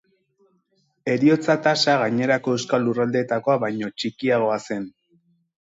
Heriotza-tasa 1.11 1.95
gainerako 2.03 2.55
euskal 2.57 2.83
lurraldeetakoa 2.89 3.59
baino 3.67 3.93
txikiagoa 4.01 4.61
zen 4.69 4.93